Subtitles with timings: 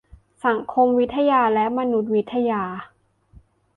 [0.45, 2.63] สังคมวิทยาและมานุษยวิทยา